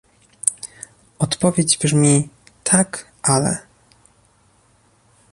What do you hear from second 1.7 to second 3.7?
brzmi "tak, ale"